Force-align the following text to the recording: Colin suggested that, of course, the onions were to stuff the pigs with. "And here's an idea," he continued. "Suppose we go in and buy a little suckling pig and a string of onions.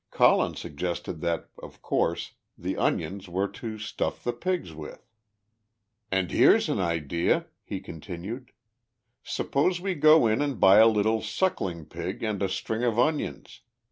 Colin 0.09 0.55
suggested 0.55 1.21
that, 1.21 1.51
of 1.61 1.83
course, 1.83 2.33
the 2.57 2.75
onions 2.75 3.29
were 3.29 3.47
to 3.47 3.77
stuff 3.77 4.23
the 4.23 4.33
pigs 4.33 4.73
with. 4.73 5.05
"And 6.11 6.31
here's 6.31 6.67
an 6.69 6.79
idea," 6.79 7.45
he 7.63 7.79
continued. 7.79 8.51
"Suppose 9.23 9.79
we 9.79 9.93
go 9.93 10.25
in 10.25 10.41
and 10.41 10.59
buy 10.59 10.77
a 10.77 10.87
little 10.87 11.21
suckling 11.21 11.85
pig 11.85 12.23
and 12.23 12.41
a 12.41 12.49
string 12.49 12.83
of 12.83 12.97
onions. 12.97 13.61